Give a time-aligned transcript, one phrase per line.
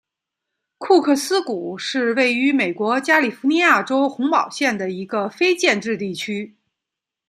[0.79, 6.57] 库克斯谷是位于美国加利福尼亚州洪堡县的一个非建制地区。